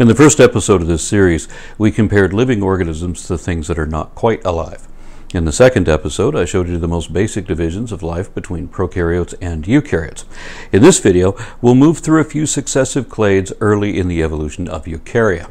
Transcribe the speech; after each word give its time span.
In 0.00 0.08
the 0.08 0.14
first 0.14 0.40
episode 0.40 0.80
of 0.80 0.86
this 0.86 1.06
series, 1.06 1.46
we 1.76 1.90
compared 1.90 2.32
living 2.32 2.62
organisms 2.62 3.26
to 3.26 3.36
things 3.36 3.68
that 3.68 3.78
are 3.78 3.84
not 3.84 4.14
quite 4.14 4.42
alive. 4.46 4.88
In 5.34 5.44
the 5.44 5.52
second 5.52 5.90
episode, 5.90 6.34
I 6.34 6.46
showed 6.46 6.70
you 6.70 6.78
the 6.78 6.88
most 6.88 7.12
basic 7.12 7.46
divisions 7.46 7.92
of 7.92 8.02
life 8.02 8.34
between 8.34 8.66
prokaryotes 8.66 9.34
and 9.42 9.66
eukaryotes. 9.66 10.24
In 10.72 10.80
this 10.80 11.00
video, 11.00 11.36
we'll 11.60 11.74
move 11.74 11.98
through 11.98 12.22
a 12.22 12.24
few 12.24 12.46
successive 12.46 13.10
clades 13.10 13.52
early 13.60 13.98
in 13.98 14.08
the 14.08 14.22
evolution 14.22 14.68
of 14.68 14.86
eukarya. 14.86 15.50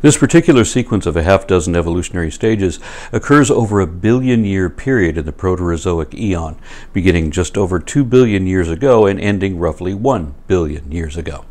This 0.00 0.16
particular 0.16 0.64
sequence 0.64 1.04
of 1.04 1.14
a 1.14 1.22
half 1.22 1.46
dozen 1.46 1.76
evolutionary 1.76 2.30
stages 2.30 2.80
occurs 3.12 3.50
over 3.50 3.80
a 3.80 3.86
billion 3.86 4.46
year 4.46 4.70
period 4.70 5.18
in 5.18 5.26
the 5.26 5.32
Proterozoic 5.32 6.14
eon, 6.14 6.58
beginning 6.94 7.32
just 7.32 7.58
over 7.58 7.78
2 7.78 8.02
billion 8.02 8.46
years 8.46 8.70
ago 8.70 9.04
and 9.04 9.20
ending 9.20 9.58
roughly 9.58 9.92
1 9.92 10.34
billion 10.46 10.90
years 10.90 11.18
ago. 11.18 11.44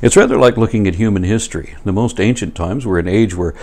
It's 0.00 0.16
rather 0.16 0.38
like 0.38 0.56
looking 0.56 0.86
at 0.86 0.94
human 0.94 1.24
history. 1.24 1.74
The 1.84 1.92
most 1.92 2.20
ancient 2.20 2.54
times 2.54 2.86
were 2.86 2.98
an 2.98 3.08
age 3.08 3.34
where 3.34 3.54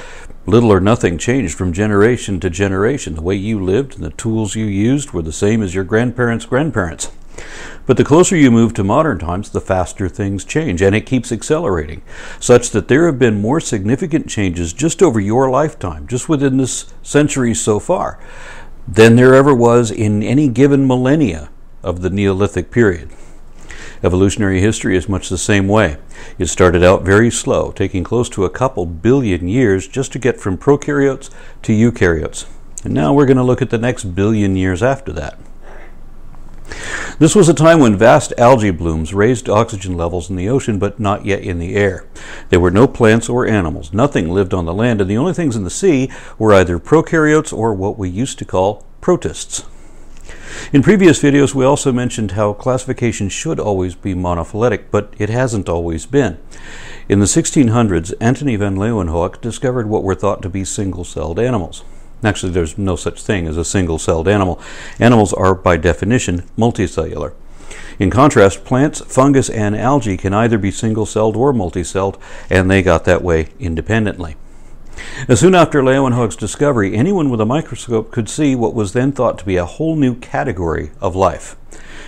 little 0.45 0.71
or 0.71 0.79
nothing 0.79 1.17
changed 1.17 1.57
from 1.57 1.73
generation 1.73 2.39
to 2.39 2.49
generation. 2.49 3.15
The 3.15 3.21
way 3.21 3.35
you 3.35 3.63
lived 3.63 3.95
and 3.95 4.03
the 4.03 4.11
tools 4.11 4.55
you 4.55 4.65
used 4.65 5.11
were 5.11 5.21
the 5.21 5.31
same 5.31 5.61
as 5.61 5.73
your 5.73 5.83
grandparents' 5.83 6.45
grandparents. 6.45 7.11
But 7.85 7.97
the 7.97 8.03
closer 8.03 8.35
you 8.35 8.49
move 8.49 8.73
to 8.75 8.83
modern 8.83 9.19
times, 9.19 9.49
the 9.49 9.61
faster 9.61 10.07
things 10.07 10.45
change, 10.45 10.81
and 10.81 10.95
it 10.95 11.05
keeps 11.05 11.31
accelerating, 11.31 12.01
such 12.39 12.71
that 12.71 12.87
there 12.87 13.05
have 13.05 13.19
been 13.19 13.41
more 13.41 13.59
significant 13.59 14.27
changes 14.27 14.73
just 14.73 15.03
over 15.03 15.19
your 15.19 15.49
lifetime, 15.49 16.07
just 16.07 16.29
within 16.29 16.57
this 16.57 16.93
century 17.03 17.53
so 17.53 17.79
far, 17.79 18.19
than 18.87 19.15
there 19.15 19.35
ever 19.35 19.53
was 19.53 19.91
in 19.91 20.23
any 20.23 20.47
given 20.47 20.87
millennia 20.87 21.49
of 21.83 22.01
the 22.01 22.09
Neolithic 22.09 22.71
period. 22.71 23.11
Evolutionary 24.05 24.61
history 24.61 24.95
is 24.95 25.09
much 25.09 25.29
the 25.29 25.37
same 25.37 25.67
way. 25.67 25.97
It 26.37 26.45
started 26.45 26.83
out 26.83 27.01
very 27.01 27.31
slow, 27.31 27.71
taking 27.71 28.03
close 28.03 28.29
to 28.29 28.45
a 28.45 28.51
couple 28.51 28.85
billion 28.85 29.47
years 29.47 29.87
just 29.87 30.11
to 30.11 30.19
get 30.19 30.39
from 30.39 30.59
prokaryotes 30.59 31.31
to 31.63 31.73
eukaryotes. 31.73 32.45
And 32.83 32.93
now 32.93 33.15
we're 33.15 33.25
going 33.25 33.37
to 33.37 33.43
look 33.43 33.63
at 33.63 33.71
the 33.71 33.79
next 33.79 34.13
billion 34.13 34.55
years 34.55 34.83
after 34.83 35.11
that. 35.13 35.39
This 37.17 37.33
was 37.33 37.49
a 37.49 37.53
time 37.55 37.79
when 37.79 37.97
vast 37.97 38.31
algae 38.37 38.69
blooms 38.69 39.11
raised 39.11 39.49
oxygen 39.49 39.97
levels 39.97 40.29
in 40.29 40.35
the 40.35 40.49
ocean, 40.49 40.77
but 40.77 40.99
not 40.99 41.25
yet 41.25 41.41
in 41.41 41.57
the 41.57 41.75
air. 41.75 42.05
There 42.49 42.59
were 42.59 42.69
no 42.69 42.87
plants 42.87 43.27
or 43.27 43.47
animals. 43.47 43.91
Nothing 43.91 44.29
lived 44.29 44.53
on 44.53 44.65
the 44.65 44.73
land, 44.73 45.01
and 45.01 45.09
the 45.09 45.17
only 45.17 45.33
things 45.33 45.55
in 45.55 45.63
the 45.63 45.71
sea 45.71 46.11
were 46.37 46.53
either 46.53 46.77
prokaryotes 46.77 47.51
or 47.51 47.73
what 47.73 47.97
we 47.97 48.09
used 48.09 48.37
to 48.37 48.45
call 48.45 48.85
protists. 49.01 49.65
In 50.73 50.81
previous 50.81 51.21
videos, 51.21 51.53
we 51.53 51.65
also 51.65 51.91
mentioned 51.91 52.31
how 52.31 52.53
classification 52.53 53.29
should 53.29 53.59
always 53.59 53.95
be 53.95 54.13
monophyletic, 54.13 54.85
but 54.91 55.13
it 55.17 55.29
hasn't 55.29 55.69
always 55.69 56.05
been. 56.05 56.37
In 57.07 57.19
the 57.19 57.25
1600s, 57.25 58.13
Antony 58.19 58.55
van 58.55 58.75
Leeuwenhoek 58.75 59.41
discovered 59.41 59.87
what 59.87 60.03
were 60.03 60.15
thought 60.15 60.41
to 60.41 60.49
be 60.49 60.65
single 60.65 61.03
celled 61.03 61.39
animals. 61.39 61.83
Actually, 62.23 62.51
there's 62.51 62.77
no 62.77 62.95
such 62.95 63.21
thing 63.21 63.47
as 63.47 63.57
a 63.57 63.65
single 63.65 63.99
celled 63.99 64.27
animal. 64.27 64.59
Animals 64.99 65.33
are, 65.33 65.53
by 65.53 65.77
definition, 65.77 66.43
multicellular. 66.57 67.33
In 67.99 68.09
contrast, 68.09 68.65
plants, 68.65 69.01
fungus, 69.01 69.49
and 69.49 69.75
algae 69.75 70.17
can 70.17 70.33
either 70.33 70.57
be 70.57 70.71
single 70.71 71.05
celled 71.05 71.35
or 71.35 71.53
multicelled, 71.53 72.19
and 72.49 72.69
they 72.69 72.81
got 72.81 73.05
that 73.05 73.21
way 73.21 73.49
independently. 73.59 74.35
Soon 75.33 75.55
after 75.55 75.81
Leeuwenhoek's 75.81 76.35
discovery, 76.35 76.95
anyone 76.95 77.29
with 77.29 77.41
a 77.41 77.45
microscope 77.45 78.11
could 78.11 78.29
see 78.29 78.55
what 78.55 78.73
was 78.73 78.93
then 78.93 79.11
thought 79.11 79.37
to 79.39 79.45
be 79.45 79.57
a 79.57 79.65
whole 79.65 79.95
new 79.95 80.15
category 80.15 80.91
of 81.01 81.15
life. 81.15 81.55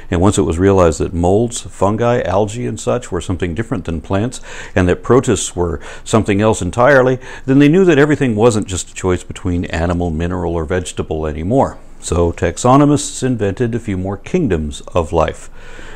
And 0.10 0.22
once 0.22 0.38
it 0.38 0.44
was 0.44 0.58
realized 0.58 1.00
that 1.00 1.14
molds, 1.14 1.62
fungi, 1.62 2.22
algae, 2.22 2.66
and 2.66 2.80
such 2.80 3.12
were 3.12 3.20
something 3.20 3.54
different 3.54 3.86
than 3.86 4.02
plants, 4.02 4.40
and 4.76 4.88
that 4.88 5.04
protists 5.04 5.56
were 5.56 5.82
something 6.04 6.42
else 6.42 6.62
entirely, 6.62 7.20
then 7.46 7.60
they 7.60 7.68
knew 7.68 7.84
that 7.86 7.98
everything 7.98 8.36
wasn't 8.36 8.68
just 8.68 8.90
a 8.92 8.94
choice 8.94 9.24
between 9.24 9.66
animal, 9.66 10.10
mineral, 10.10 10.56
or 10.56 10.66
vegetable 10.66 11.28
anymore. 11.28 11.78
So 12.00 12.32
taxonomists 12.32 13.24
invented 13.24 13.76
a 13.76 13.80
few 13.80 13.98
more 13.98 14.18
kingdoms 14.18 14.82
of 14.94 15.12
life 15.12 15.50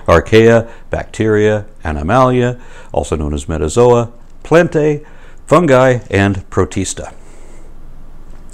archaea, 0.07 0.69
bacteria, 0.89 1.65
animalia, 1.83 2.59
also 2.91 3.15
known 3.15 3.33
as 3.33 3.45
metazoa, 3.45 4.11
plantae, 4.43 5.05
fungi, 5.51 5.99
and 6.09 6.49
protista. 6.49 7.13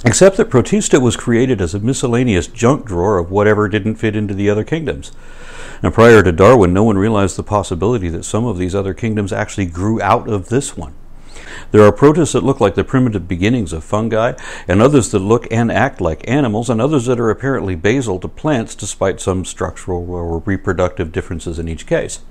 Except 0.03 0.35
that 0.35 0.49
protista 0.49 0.99
was 0.99 1.15
created 1.15 1.61
as 1.61 1.75
a 1.75 1.79
miscellaneous 1.79 2.47
junk 2.47 2.87
drawer 2.87 3.19
of 3.19 3.29
whatever 3.29 3.69
didn't 3.69 3.97
fit 3.97 4.15
into 4.15 4.33
the 4.33 4.49
other 4.49 4.63
kingdoms. 4.63 5.11
And 5.83 5.93
prior 5.93 6.23
to 6.23 6.31
Darwin, 6.31 6.73
no 6.73 6.83
one 6.83 6.97
realized 6.97 7.35
the 7.35 7.43
possibility 7.43 8.09
that 8.09 8.25
some 8.25 8.45
of 8.45 8.57
these 8.57 8.73
other 8.73 8.95
kingdoms 8.95 9.31
actually 9.31 9.67
grew 9.67 10.01
out 10.01 10.27
of 10.27 10.49
this 10.49 10.75
one. 10.75 10.95
There 11.69 11.83
are 11.83 11.91
protists 11.91 12.33
that 12.33 12.43
look 12.43 12.59
like 12.59 12.73
the 12.73 12.83
primitive 12.83 13.27
beginnings 13.27 13.73
of 13.73 13.83
fungi, 13.83 14.33
and 14.67 14.81
others 14.81 15.11
that 15.11 15.19
look 15.19 15.45
and 15.51 15.71
act 15.71 16.01
like 16.01 16.27
animals, 16.27 16.67
and 16.67 16.81
others 16.81 17.05
that 17.05 17.19
are 17.19 17.29
apparently 17.29 17.75
basal 17.75 18.19
to 18.21 18.27
plants 18.27 18.73
despite 18.73 19.21
some 19.21 19.45
structural 19.45 20.09
or 20.09 20.39
reproductive 20.39 21.11
differences 21.11 21.59
in 21.59 21.67
each 21.67 21.85
case. 21.85 22.21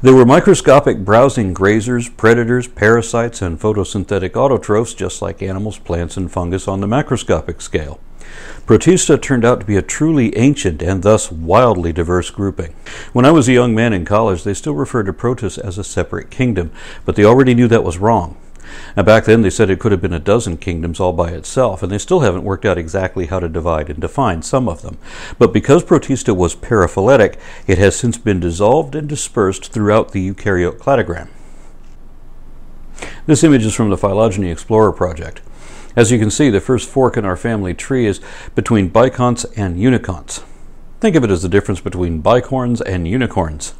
There 0.00 0.14
were 0.14 0.24
microscopic 0.24 0.98
browsing 1.04 1.52
grazers, 1.52 2.08
predators, 2.16 2.68
parasites, 2.68 3.42
and 3.42 3.58
photosynthetic 3.58 4.30
autotrophs, 4.30 4.96
just 4.96 5.20
like 5.20 5.42
animals, 5.42 5.76
plants, 5.80 6.16
and 6.16 6.30
fungus 6.30 6.68
on 6.68 6.80
the 6.80 6.86
macroscopic 6.86 7.60
scale. 7.60 7.98
Protista 8.64 9.20
turned 9.20 9.44
out 9.44 9.58
to 9.58 9.66
be 9.66 9.76
a 9.76 9.82
truly 9.82 10.36
ancient 10.36 10.84
and 10.84 11.02
thus 11.02 11.32
wildly 11.32 11.92
diverse 11.92 12.30
grouping. 12.30 12.76
When 13.12 13.24
I 13.24 13.32
was 13.32 13.48
a 13.48 13.54
young 13.54 13.74
man 13.74 13.92
in 13.92 14.04
college, 14.04 14.44
they 14.44 14.54
still 14.54 14.74
referred 14.74 15.06
to 15.06 15.12
protists 15.12 15.58
as 15.58 15.78
a 15.78 15.84
separate 15.84 16.30
kingdom, 16.30 16.70
but 17.04 17.16
they 17.16 17.24
already 17.24 17.54
knew 17.54 17.66
that 17.66 17.82
was 17.82 17.98
wrong. 17.98 18.36
And 18.96 19.06
back 19.06 19.24
then 19.24 19.42
they 19.42 19.50
said 19.50 19.70
it 19.70 19.78
could 19.78 19.92
have 19.92 20.00
been 20.00 20.12
a 20.12 20.18
dozen 20.18 20.56
kingdoms 20.56 21.00
all 21.00 21.12
by 21.12 21.30
itself, 21.30 21.82
and 21.82 21.92
they 21.92 21.98
still 21.98 22.20
haven't 22.20 22.44
worked 22.44 22.64
out 22.64 22.78
exactly 22.78 23.26
how 23.26 23.40
to 23.40 23.48
divide 23.48 23.90
and 23.90 24.00
define 24.00 24.42
some 24.42 24.68
of 24.68 24.82
them. 24.82 24.98
But 25.38 25.52
because 25.52 25.84
Protista 25.84 26.34
was 26.34 26.56
paraphyletic, 26.56 27.38
it 27.66 27.78
has 27.78 27.96
since 27.96 28.18
been 28.18 28.40
dissolved 28.40 28.94
and 28.94 29.08
dispersed 29.08 29.72
throughout 29.72 30.12
the 30.12 30.32
eukaryote 30.32 30.78
cladogram. 30.78 31.28
This 33.26 33.44
image 33.44 33.64
is 33.64 33.74
from 33.74 33.90
the 33.90 33.98
Phylogeny 33.98 34.50
Explorer 34.50 34.92
project. 34.92 35.42
As 35.94 36.10
you 36.10 36.18
can 36.18 36.30
see, 36.30 36.50
the 36.50 36.60
first 36.60 36.88
fork 36.88 37.16
in 37.16 37.24
our 37.24 37.36
family 37.36 37.74
tree 37.74 38.06
is 38.06 38.20
between 38.54 38.90
biconts 38.90 39.44
and 39.56 39.76
uniconts. 39.76 40.44
Think 41.00 41.14
of 41.14 41.24
it 41.24 41.30
as 41.30 41.42
the 41.42 41.48
difference 41.48 41.80
between 41.80 42.22
bicorns 42.22 42.80
and 42.80 43.06
unicorns. 43.06 43.74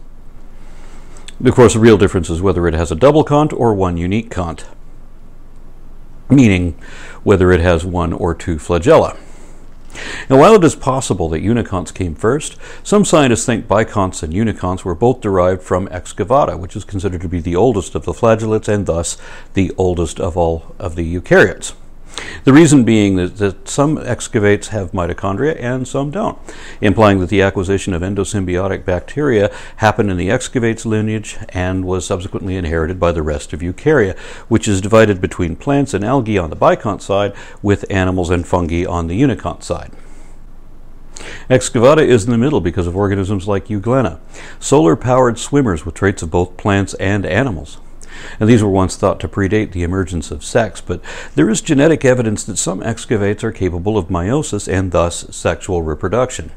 Of 1.45 1.55
course, 1.55 1.75
the 1.75 1.81
real 1.81 1.97
difference 1.97 2.31
is 2.31 2.43
whether 2.43 2.67
it 2.67 2.75
has 2.75 2.91
a 2.91 2.97
double 2.97 3.25
cont 3.25 3.53
or 3.53 3.75
one 3.75 3.97
unique 3.97 4.31
cont 4.31 4.65
meaning 6.31 6.75
whether 7.23 7.53
it 7.53 7.61
has 7.61 7.85
one 7.85 8.13
or 8.13 8.35
two 8.35 8.57
flagella. 8.57 9.19
Now, 10.29 10.39
while 10.39 10.55
it 10.55 10.65
is 10.65 10.77
possible 10.77 11.29
that 11.31 11.43
uniconts 11.43 11.93
came 11.93 12.15
first, 12.15 12.57
some 12.83 13.05
scientists 13.05 13.47
think 13.47 13.67
biconts 13.67 14.23
and 14.23 14.33
uniconts 14.33 14.85
were 14.85 14.95
both 14.95 15.21
derived 15.21 15.63
from 15.63 15.89
excavata, 15.89 16.59
which 16.59 16.77
is 16.77 16.85
considered 16.85 17.23
to 17.23 17.29
be 17.29 17.41
the 17.41 17.57
oldest 17.57 17.95
of 17.95 18.05
the 18.05 18.13
flagellates 18.13 18.69
and 18.69 18.87
thus 18.87 19.17
the 19.55 19.73
oldest 19.77 20.21
of 20.21 20.37
all 20.37 20.75
of 20.79 20.95
the 20.95 21.15
eukaryotes. 21.15 21.73
The 22.45 22.53
reason 22.53 22.85
being 22.85 23.17
that, 23.17 23.37
that, 23.37 23.69
some 23.69 23.99
excavates 23.99 24.69
have 24.69 24.93
mitochondria 24.93 25.57
and 25.61 25.87
some 25.87 26.11
don't, 26.11 26.39
implying 26.81 27.21
that 27.21 27.29
the 27.29 27.43
acquisition 27.43 27.93
of 27.93 28.03
endosymbiotic 28.03 28.85
bacteria 28.85 29.55
happened 29.77 30.11
in 30.11 30.17
the 30.17 30.31
excavates 30.31 30.87
lineage 30.87 31.37
and 31.51 31.85
was 31.85 32.07
subsequently 32.07 32.57
inherited 32.57 32.99
by 32.99 33.13
the 33.13 33.23
rest 33.23 33.53
of 33.53 33.61
eukarya, 33.61 34.19
which 34.49 34.67
is 34.67 34.81
divided 34.81 35.21
between 35.21 35.57
plants 35.57 35.93
and 35.93 36.05
algae 36.05 36.39
on 36.39 36.51
the 36.51 36.57
bicont 36.57 37.03
side 37.03 37.35
with 37.63 37.85
animals 37.91 38.31
and 38.31 38.47
fungi 38.47 38.85
on 38.85 39.09
the 39.09 39.21
unicont 39.21 39.63
side. 39.63 39.93
Excavata 41.51 42.07
is 42.07 42.25
in 42.25 42.31
the 42.31 42.39
middle 42.39 42.61
because 42.61 42.87
of 42.87 42.97
organisms 42.97 43.49
like 43.49 43.67
Euglena, 43.67 44.21
solar 44.61 44.97
powered 44.97 45.39
swimmers 45.39 45.85
with 45.85 45.95
traits 45.95 46.23
of 46.23 46.31
both 46.31 46.57
plants 46.57 46.95
and 46.95 47.27
animals. 47.27 47.79
And 48.41 48.49
these 48.49 48.63
were 48.63 48.69
once 48.69 48.97
thought 48.97 49.21
to 49.21 49.29
predate 49.29 49.73
the 49.73 49.83
emergence 49.83 50.31
of 50.31 50.45
sex, 50.45 50.81
but 50.81 51.03
there 51.35 51.51
is 51.51 51.61
genetic 51.61 52.05
evidence 52.05 52.45
that 52.45 52.57
some 52.57 52.83
excavates 52.83 53.45
are 53.45 53.53
capable 53.53 53.99
of 53.99 54.09
meiosis 54.09 54.73
and 54.73 54.93
thus 54.93 55.35
sexual 55.35 55.83
reproduction. 55.83 56.51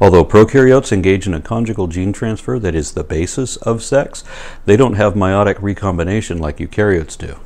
Although 0.00 0.24
prokaryotes 0.24 0.92
engage 0.92 1.26
in 1.26 1.34
a 1.34 1.40
conjugal 1.40 1.86
gene 1.86 2.12
transfer 2.12 2.58
that 2.58 2.74
is 2.74 2.92
the 2.92 3.04
basis 3.04 3.56
of 3.58 3.82
sex, 3.82 4.24
they 4.64 4.76
don't 4.76 4.94
have 4.94 5.14
meiotic 5.14 5.60
recombination 5.60 6.38
like 6.38 6.58
eukaryotes 6.58 7.16
do. 7.16 7.36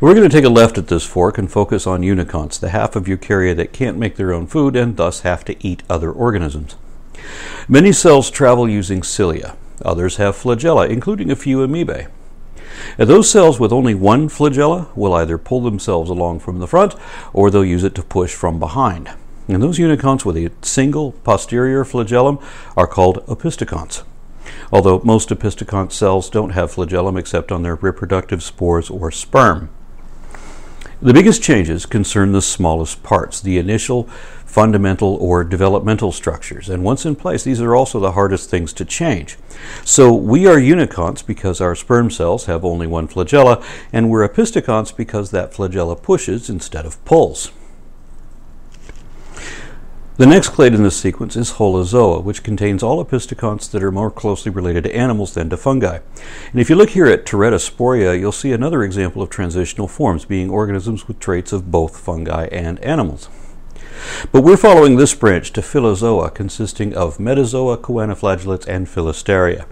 We're 0.00 0.14
going 0.14 0.28
to 0.28 0.36
take 0.36 0.44
a 0.44 0.48
left 0.48 0.78
at 0.78 0.88
this 0.88 1.06
fork 1.06 1.38
and 1.38 1.50
focus 1.50 1.86
on 1.86 2.00
uniconts, 2.02 2.58
the 2.58 2.70
half 2.70 2.96
of 2.96 3.04
eukarya 3.04 3.54
that 3.56 3.72
can't 3.72 3.96
make 3.96 4.16
their 4.16 4.32
own 4.32 4.48
food 4.48 4.74
and 4.74 4.96
thus 4.96 5.20
have 5.20 5.44
to 5.44 5.66
eat 5.66 5.84
other 5.88 6.10
organisms. 6.10 6.74
Many 7.68 7.92
cells 7.92 8.30
travel 8.30 8.68
using 8.68 9.02
cilia. 9.02 9.56
Others 9.84 10.16
have 10.16 10.36
flagella, 10.36 10.88
including 10.88 11.30
a 11.30 11.36
few 11.36 11.58
amoebae. 11.58 12.08
And 12.98 13.08
those 13.08 13.30
cells 13.30 13.60
with 13.60 13.72
only 13.72 13.94
one 13.94 14.28
flagella 14.28 14.94
will 14.96 15.12
either 15.14 15.38
pull 15.38 15.60
themselves 15.60 16.10
along 16.10 16.40
from 16.40 16.58
the 16.58 16.66
front 16.66 16.94
or 17.32 17.50
they'll 17.50 17.64
use 17.64 17.84
it 17.84 17.94
to 17.96 18.02
push 18.02 18.34
from 18.34 18.58
behind. 18.58 19.10
And 19.48 19.62
those 19.62 19.78
uniconts 19.78 20.24
with 20.24 20.36
a 20.36 20.52
single 20.62 21.12
posterior 21.24 21.84
flagellum 21.84 22.38
are 22.76 22.86
called 22.86 23.26
opisthokonts. 23.26 24.04
although 24.72 25.00
most 25.04 25.28
opisthokont 25.28 25.92
cells 25.92 26.30
don't 26.30 26.50
have 26.50 26.72
flagellum 26.72 27.16
except 27.16 27.52
on 27.52 27.62
their 27.62 27.76
reproductive 27.76 28.42
spores 28.42 28.90
or 28.90 29.10
sperm. 29.10 29.68
The 31.02 31.12
biggest 31.12 31.42
changes 31.42 31.84
concern 31.84 32.30
the 32.30 32.40
smallest 32.40 33.02
parts, 33.02 33.40
the 33.40 33.58
initial 33.58 34.04
fundamental 34.46 35.16
or 35.16 35.42
developmental 35.42 36.12
structures. 36.12 36.68
And 36.68 36.84
once 36.84 37.04
in 37.04 37.16
place, 37.16 37.42
these 37.42 37.60
are 37.60 37.74
also 37.74 37.98
the 37.98 38.12
hardest 38.12 38.48
things 38.48 38.72
to 38.74 38.84
change. 38.84 39.36
So 39.84 40.14
we 40.14 40.46
are 40.46 40.58
uniconts 40.58 41.26
because 41.26 41.60
our 41.60 41.74
sperm 41.74 42.08
cells 42.08 42.44
have 42.44 42.64
only 42.64 42.86
one 42.86 43.08
flagella, 43.08 43.64
and 43.92 44.10
we're 44.10 44.28
opisthokonts 44.28 44.96
because 44.96 45.32
that 45.32 45.52
flagella 45.52 46.00
pushes 46.00 46.48
instead 46.48 46.86
of 46.86 47.04
pulls. 47.04 47.50
The 50.22 50.28
next 50.28 50.50
clade 50.50 50.72
in 50.72 50.84
this 50.84 50.96
sequence 50.96 51.34
is 51.34 51.54
Holozoa, 51.54 52.22
which 52.22 52.44
contains 52.44 52.84
all 52.84 53.04
opisthokonts 53.04 53.68
that 53.72 53.82
are 53.82 53.90
more 53.90 54.08
closely 54.08 54.52
related 54.52 54.84
to 54.84 54.94
animals 54.94 55.34
than 55.34 55.50
to 55.50 55.56
fungi. 55.56 55.98
And 56.52 56.60
if 56.60 56.70
you 56.70 56.76
look 56.76 56.90
here 56.90 57.06
at 57.06 57.26
Teretosporea, 57.26 58.20
you'll 58.20 58.30
see 58.30 58.52
another 58.52 58.84
example 58.84 59.20
of 59.20 59.30
transitional 59.30 59.88
forms, 59.88 60.24
being 60.24 60.48
organisms 60.48 61.08
with 61.08 61.18
traits 61.18 61.52
of 61.52 61.72
both 61.72 61.98
fungi 61.98 62.44
and 62.52 62.78
animals. 62.84 63.28
But 64.30 64.44
we're 64.44 64.56
following 64.56 64.94
this 64.94 65.12
branch 65.12 65.52
to 65.54 65.60
Filozoa, 65.60 66.30
consisting 66.30 66.94
of 66.94 67.18
Metazoa, 67.18 67.78
choanoflagellates, 67.78 68.68
and 68.68 68.86
Filasterea. 68.86 69.66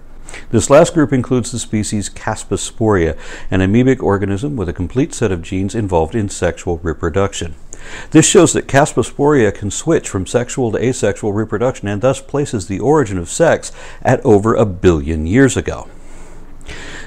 This 0.49 0.69
last 0.69 0.93
group 0.93 1.13
includes 1.13 1.53
the 1.53 1.59
species 1.59 2.09
Capsaspora, 2.09 3.17
an 3.49 3.61
amoebic 3.61 4.03
organism 4.03 4.57
with 4.57 4.67
a 4.67 4.73
complete 4.73 5.13
set 5.13 5.31
of 5.31 5.43
genes 5.43 5.75
involved 5.75 6.13
in 6.13 6.27
sexual 6.27 6.79
reproduction. 6.79 7.55
This 8.11 8.27
shows 8.27 8.53
that 8.53 8.67
Capsaspora 8.67 9.53
can 9.53 9.71
switch 9.71 10.09
from 10.09 10.25
sexual 10.25 10.71
to 10.71 10.83
asexual 10.83 11.33
reproduction 11.33 11.87
and 11.87 12.01
thus 12.01 12.21
places 12.21 12.67
the 12.67 12.79
origin 12.79 13.17
of 13.17 13.29
sex 13.29 13.71
at 14.01 14.23
over 14.25 14.55
a 14.55 14.65
billion 14.65 15.27
years 15.27 15.57
ago. 15.57 15.87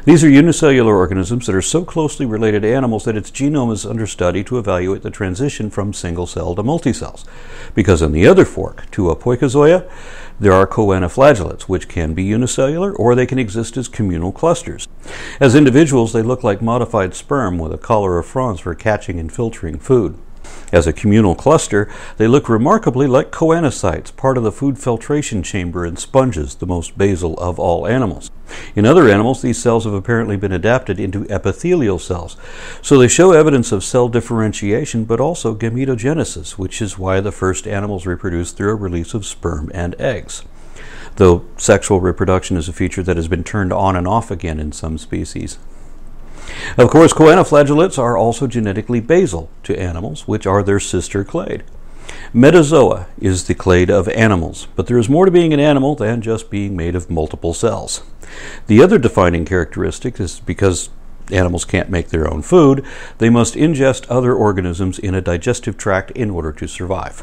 These 0.04 0.22
are 0.22 0.28
unicellular 0.28 0.94
organisms 0.94 1.46
that 1.46 1.54
are 1.54 1.62
so 1.62 1.82
closely 1.82 2.26
related 2.26 2.60
to 2.60 2.74
animals 2.74 3.04
that 3.04 3.16
its 3.16 3.30
genome 3.30 3.72
is 3.72 3.86
under 3.86 4.06
study 4.06 4.44
to 4.44 4.58
evaluate 4.58 5.02
the 5.02 5.10
transition 5.10 5.70
from 5.70 5.94
single 5.94 6.26
cell 6.26 6.54
to 6.54 6.62
multicells. 6.62 7.24
Because 7.74 8.02
in 8.02 8.12
the 8.12 8.26
other 8.26 8.44
fork, 8.44 8.84
Tuapoikizoa, 8.90 9.90
there 10.38 10.52
are 10.52 10.66
choanoflagellates, 10.66 11.62
which 11.62 11.88
can 11.88 12.12
be 12.12 12.22
unicellular 12.22 12.92
or 12.92 13.14
they 13.14 13.24
can 13.24 13.38
exist 13.38 13.78
as 13.78 13.88
communal 13.88 14.30
clusters. 14.30 14.88
As 15.40 15.54
individuals, 15.54 16.12
they 16.12 16.20
look 16.20 16.44
like 16.44 16.60
modified 16.60 17.14
sperm 17.14 17.56
with 17.56 17.72
a 17.72 17.78
collar 17.78 18.18
of 18.18 18.26
fronds 18.26 18.60
for 18.60 18.74
catching 18.74 19.18
and 19.18 19.32
filtering 19.32 19.78
food. 19.78 20.18
As 20.72 20.86
a 20.86 20.92
communal 20.92 21.34
cluster, 21.34 21.88
they 22.16 22.26
look 22.26 22.48
remarkably 22.48 23.06
like 23.06 23.30
choanocytes, 23.30 24.14
part 24.16 24.36
of 24.36 24.44
the 24.44 24.52
food 24.52 24.78
filtration 24.78 25.42
chamber 25.42 25.86
in 25.86 25.96
sponges, 25.96 26.56
the 26.56 26.66
most 26.66 26.98
basal 26.98 27.34
of 27.38 27.58
all 27.58 27.86
animals. 27.86 28.30
In 28.74 28.84
other 28.84 29.08
animals, 29.08 29.40
these 29.40 29.58
cells 29.58 29.84
have 29.84 29.94
apparently 29.94 30.36
been 30.36 30.52
adapted 30.52 30.98
into 30.98 31.28
epithelial 31.30 31.98
cells, 31.98 32.36
so 32.82 32.98
they 32.98 33.08
show 33.08 33.32
evidence 33.32 33.72
of 33.72 33.84
cell 33.84 34.08
differentiation 34.08 35.04
but 35.04 35.20
also 35.20 35.54
gametogenesis, 35.54 36.52
which 36.52 36.82
is 36.82 36.98
why 36.98 37.20
the 37.20 37.32
first 37.32 37.66
animals 37.66 38.06
reproduced 38.06 38.56
through 38.56 38.72
a 38.72 38.74
release 38.74 39.14
of 39.14 39.24
sperm 39.24 39.70
and 39.72 39.94
eggs. 40.00 40.42
Though 41.16 41.44
sexual 41.56 42.00
reproduction 42.00 42.56
is 42.56 42.68
a 42.68 42.72
feature 42.72 43.02
that 43.04 43.16
has 43.16 43.28
been 43.28 43.44
turned 43.44 43.72
on 43.72 43.94
and 43.94 44.08
off 44.08 44.30
again 44.30 44.58
in 44.58 44.72
some 44.72 44.98
species. 44.98 45.58
Of 46.76 46.90
course, 46.90 47.12
choanoflagellates 47.12 47.98
are 47.98 48.16
also 48.16 48.46
genetically 48.46 49.00
basal 49.00 49.50
to 49.64 49.78
animals, 49.78 50.26
which 50.26 50.46
are 50.46 50.62
their 50.62 50.80
sister 50.80 51.24
clade. 51.24 51.62
Metazoa 52.34 53.06
is 53.18 53.44
the 53.44 53.54
clade 53.54 53.90
of 53.90 54.08
animals, 54.08 54.66
but 54.74 54.86
there 54.86 54.98
is 54.98 55.08
more 55.08 55.24
to 55.24 55.30
being 55.30 55.52
an 55.52 55.60
animal 55.60 55.94
than 55.94 56.20
just 56.20 56.50
being 56.50 56.76
made 56.76 56.94
of 56.94 57.10
multiple 57.10 57.54
cells. 57.54 58.02
The 58.66 58.82
other 58.82 58.98
defining 58.98 59.44
characteristic 59.44 60.18
is 60.18 60.40
because 60.40 60.90
animals 61.30 61.64
can't 61.64 61.90
make 61.90 62.08
their 62.08 62.30
own 62.30 62.42
food, 62.42 62.84
they 63.18 63.30
must 63.30 63.54
ingest 63.54 64.06
other 64.08 64.34
organisms 64.34 64.98
in 64.98 65.14
a 65.14 65.20
digestive 65.20 65.76
tract 65.78 66.10
in 66.12 66.30
order 66.30 66.52
to 66.52 66.66
survive. 66.66 67.22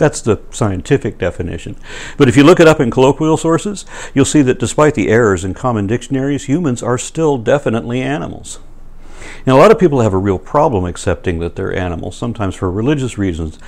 That's 0.00 0.22
the 0.22 0.40
scientific 0.50 1.18
definition. 1.18 1.76
But 2.16 2.26
if 2.26 2.34
you 2.34 2.42
look 2.42 2.58
it 2.58 2.66
up 2.66 2.80
in 2.80 2.90
colloquial 2.90 3.36
sources, 3.36 3.84
you'll 4.14 4.24
see 4.24 4.40
that 4.40 4.58
despite 4.58 4.94
the 4.94 5.10
errors 5.10 5.44
in 5.44 5.52
common 5.52 5.86
dictionaries, 5.86 6.44
humans 6.44 6.82
are 6.82 6.96
still 6.96 7.36
definitely 7.36 8.00
animals. 8.00 8.60
Now, 9.46 9.58
a 9.58 9.60
lot 9.60 9.70
of 9.70 9.78
people 9.78 10.00
have 10.00 10.14
a 10.14 10.18
real 10.18 10.38
problem 10.38 10.86
accepting 10.86 11.38
that 11.40 11.54
they're 11.54 11.76
animals, 11.76 12.16
sometimes 12.16 12.54
for 12.54 12.70
religious 12.70 13.18
reasons. 13.18 13.58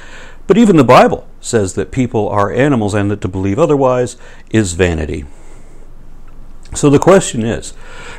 But 0.46 0.56
even 0.56 0.76
the 0.76 0.84
Bible 0.84 1.28
says 1.38 1.74
that 1.74 1.92
people 1.92 2.30
are 2.30 2.50
animals 2.50 2.94
and 2.94 3.10
that 3.10 3.20
to 3.20 3.28
believe 3.28 3.58
otherwise 3.58 4.16
is 4.50 4.72
vanity. 4.72 5.26
So 6.74 6.88
the 6.88 6.98
question 6.98 7.44
is 7.44 7.74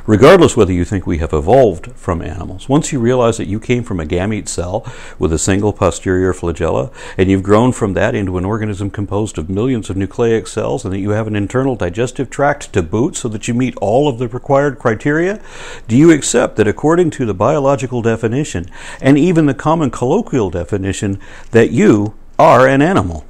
regardless 0.05 0.55
whether 0.55 0.71
you 0.71 0.85
think 0.85 1.07
we 1.07 1.17
have 1.17 1.33
evolved 1.33 1.91
from 1.93 2.21
animals, 2.21 2.69
once 2.69 2.93
you 2.93 2.99
realize 2.99 3.37
that 3.37 3.47
you 3.47 3.59
came 3.59 3.83
from 3.83 3.99
a 3.99 4.05
gamete 4.05 4.47
cell 4.47 4.85
with 5.17 5.33
a 5.33 5.39
single 5.39 5.73
posterior 5.73 6.33
flagella, 6.33 6.93
and 7.17 7.31
you've 7.31 7.41
grown 7.41 7.71
from 7.71 7.93
that 7.93 8.13
into 8.13 8.37
an 8.37 8.45
organism 8.45 8.91
composed 8.91 9.37
of 9.39 9.49
millions 9.49 9.89
of 9.89 9.97
nucleic 9.97 10.45
cells, 10.47 10.85
and 10.85 10.93
that 10.93 10.99
you 10.99 11.09
have 11.09 11.25
an 11.25 11.35
internal 11.35 11.75
digestive 11.75 12.29
tract 12.29 12.71
to 12.73 12.83
boot 12.83 13.15
so 13.15 13.27
that 13.27 13.47
you 13.47 13.55
meet 13.55 13.75
all 13.77 14.07
of 14.07 14.19
the 14.19 14.27
required 14.27 14.77
criteria, 14.77 15.41
do 15.87 15.97
you 15.97 16.11
accept 16.11 16.55
that 16.55 16.67
according 16.67 17.09
to 17.09 17.25
the 17.25 17.33
biological 17.33 18.03
definition, 18.03 18.69
and 19.01 19.17
even 19.17 19.47
the 19.47 19.53
common 19.53 19.89
colloquial 19.89 20.51
definition, 20.51 21.19
that 21.51 21.71
you 21.71 22.13
are 22.37 22.67
an 22.67 22.81
animal? 22.81 23.25